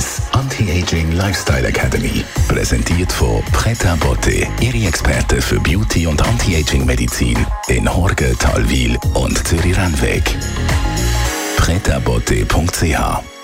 [0.00, 2.24] 1 Anti-Aging Lifestyle Academy.
[2.48, 7.36] Präsentiert von Preta Botte, Ihre Experte für Beauty und Anti-Aging Medizin
[7.68, 10.22] in Horge, Talwil und Zürich-Rennweg.
[11.58, 13.39] pretabotte.ch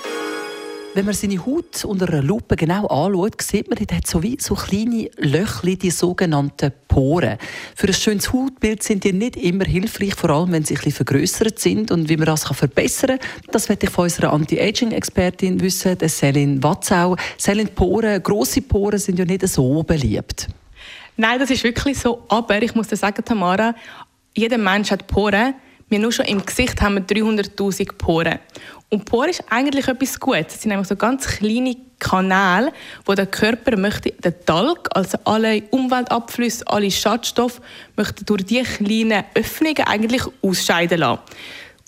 [0.97, 4.35] wenn man seine Haut unter einer Lupe genau anschaut, sieht man, dort hat so wie
[4.41, 7.37] so kleine Löchli, die sogenannten Poren.
[7.75, 11.05] Für ein schönes Hautbild sind die nicht immer hilfreich, vor allem wenn sie ein bisschen
[11.05, 11.91] vergrößert sind.
[11.91, 16.63] Und wie man das verbessern kann, das werde ich von unserer Anti-Aging-Expertin wissen, der Selin
[16.63, 17.15] Watzau.
[17.37, 20.47] Selin, Poren, grosse Poren sind ja nicht so beliebt.
[21.15, 22.23] Nein, das ist wirklich so.
[22.27, 23.75] Aber ich muss dir sagen, Tamara,
[24.35, 25.53] jeder Mensch hat Poren.
[25.89, 28.39] Wir nur schon im Gesicht haben wir 300.000 Poren.
[28.89, 30.53] Und Poren ist eigentlich etwas Gutes.
[30.53, 32.73] Das sind nämlich so ganz kleine Kanäle,
[33.05, 37.61] wo der Körper möchte den Talg, also alle Umweltabflüsse, alle Schadstoffe,
[37.95, 41.21] möchte durch diese kleinen Öffnungen eigentlich ausscheiden lassen.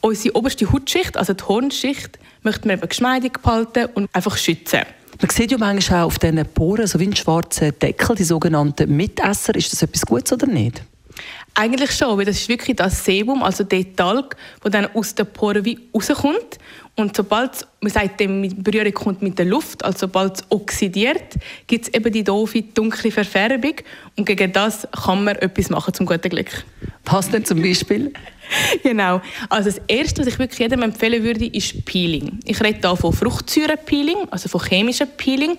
[0.02, 4.84] Unsere oberste Hautschicht, also die Hornschicht, möchten wir eben geschmeidig behalten und einfach schützen.
[5.22, 8.96] Man sieht ja manchmal auch auf diesen Poren so wie einen schwarzen Deckel, die sogenannten
[8.96, 9.54] Mitesser.
[9.56, 10.82] Ist das etwas Gutes oder nicht?
[11.60, 15.26] Eigentlich schon, weil das ist wirklich das Sebum, also der Talg, der dann aus den
[15.26, 16.58] Poren wie rauskommt.
[16.96, 21.36] Und sobald man sagt, in Berührung kommt mit der Luft, also sobald es oxidiert,
[21.68, 23.74] gibt es eben die doofe, dunkle Verfärbung.
[24.16, 26.64] Und gegen das kann man etwas machen, zum guten Glück.
[27.04, 28.14] Was denn zum Beispiel?
[28.84, 29.20] genau.
[29.50, 32.40] Also das Erste, was ich wirklich jedem empfehlen würde, ist Peeling.
[32.46, 35.58] Ich rede hier von Fruchtsäurepeeling, also von chemischem Peeling.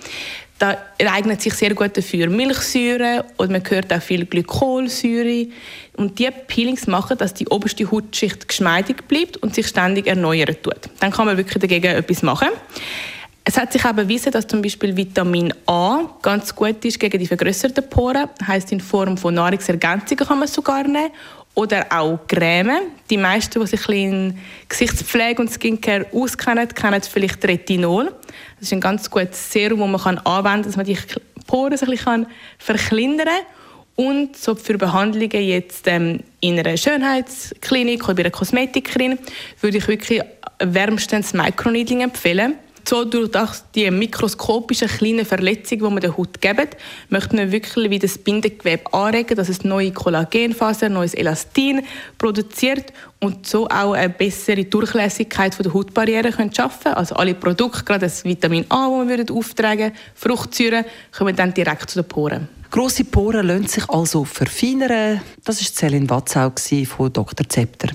[0.60, 5.46] Da eignet sich sehr gut dafür Milchsäure und man hört auch viel Glykolsäure.
[5.96, 10.90] Und diese Peelings machen, dass die oberste Hautschicht geschmeidig bleibt und sich ständig erneuern tut.
[11.00, 12.48] Dann kann man wirklich dagegen etwas machen.
[13.52, 17.26] Es hat sich aber erwiesen, dass zum Beispiel Vitamin A ganz gut ist gegen die
[17.26, 18.28] vergrößerten Poren.
[18.46, 21.10] Heißt in Form von Nahrungsergänzungen kann man es sogar nehmen
[21.54, 22.92] oder auch Creme.
[23.10, 28.12] Die meisten, die sich in Gesichtspflege und Skincare auskennen, kennen vielleicht Retinol.
[28.60, 30.98] Das ist ein ganz gutes Serum, das man anwenden kann, dass man die
[31.48, 34.06] Poren ein bisschen verkleinern kann.
[34.06, 39.18] Und so für Behandlungen jetzt ähm, in einer Schönheitsklinik oder bei einer Kosmetikerin
[39.60, 40.22] würde ich wirklich
[40.60, 42.54] wärmstens Microneedling empfehlen
[42.90, 43.30] so durch
[43.76, 46.76] die mikroskopischen kleinen Verletzungen, die man der Haut gibt,
[47.08, 51.82] möchte man wirklich wie das Bindegewebe anregen, dass es neue Kollagenfasern, neues Elastin
[52.18, 56.92] produziert und so auch eine bessere Durchlässigkeit der Hautbarriere können schaffen.
[56.94, 60.84] Also alle Produkte, gerade das Vitamin A, das wir würden auftragen, Fruchtsäuren,
[61.16, 62.48] kommen dann direkt zu den Poren.
[62.72, 65.20] Grosse Poren lassen sich also verfeinern.
[65.44, 66.52] Das war Celine Watzau
[66.86, 67.48] von Dr.
[67.48, 67.90] Zepter.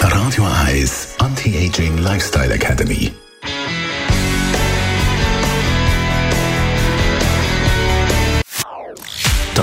[0.00, 3.12] Radio Eyes Anti-Aging Lifestyle Academy.